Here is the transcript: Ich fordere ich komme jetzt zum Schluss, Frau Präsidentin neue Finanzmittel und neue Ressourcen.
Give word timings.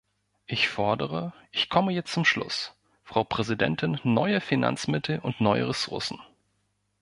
Ich 0.47 0.67
fordere 0.67 1.31
ich 1.51 1.69
komme 1.69 1.91
jetzt 1.93 2.11
zum 2.11 2.25
Schluss, 2.25 2.73
Frau 3.03 3.23
Präsidentin 3.23 3.99
neue 4.03 4.41
Finanzmittel 4.41 5.19
und 5.19 5.39
neue 5.41 5.69
Ressourcen. 5.69 6.19